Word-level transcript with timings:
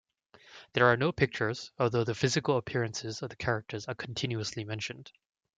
There 0.73 0.87
are 0.87 0.97
no 0.97 1.11
pictures, 1.11 1.71
although 1.77 2.03
the 2.03 2.15
physical 2.15 2.57
appearances 2.57 3.21
of 3.21 3.29
the 3.29 3.35
characters 3.35 3.85
are 3.87 3.93
continuously 3.93 4.63
mentioned. 4.63 5.11